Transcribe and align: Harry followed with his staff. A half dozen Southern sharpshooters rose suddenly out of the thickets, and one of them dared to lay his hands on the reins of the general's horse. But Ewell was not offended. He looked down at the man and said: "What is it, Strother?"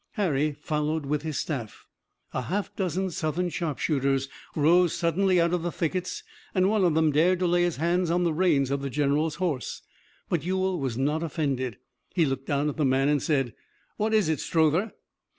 Harry 0.13 0.51
followed 0.59 1.05
with 1.05 1.21
his 1.21 1.37
staff. 1.37 1.85
A 2.33 2.41
half 2.41 2.75
dozen 2.75 3.11
Southern 3.11 3.49
sharpshooters 3.49 4.29
rose 4.55 4.95
suddenly 4.95 5.39
out 5.39 5.53
of 5.53 5.61
the 5.61 5.71
thickets, 5.71 6.23
and 6.55 6.67
one 6.67 6.83
of 6.83 6.95
them 6.95 7.11
dared 7.11 7.37
to 7.37 7.45
lay 7.45 7.61
his 7.61 7.75
hands 7.75 8.09
on 8.09 8.23
the 8.23 8.33
reins 8.33 8.71
of 8.71 8.81
the 8.81 8.89
general's 8.89 9.35
horse. 9.35 9.83
But 10.27 10.43
Ewell 10.43 10.79
was 10.79 10.97
not 10.97 11.21
offended. 11.21 11.77
He 12.15 12.25
looked 12.25 12.47
down 12.47 12.67
at 12.67 12.77
the 12.77 12.83
man 12.85 13.09
and 13.09 13.21
said: 13.21 13.53
"What 13.97 14.11
is 14.11 14.27
it, 14.27 14.39
Strother?" 14.39 14.93